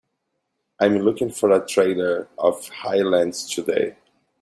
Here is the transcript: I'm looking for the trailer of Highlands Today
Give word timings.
I'm 0.79 0.97
looking 0.97 1.29
for 1.29 1.49
the 1.49 1.63
trailer 1.63 2.27
of 2.39 2.67
Highlands 2.69 3.47
Today 3.47 3.97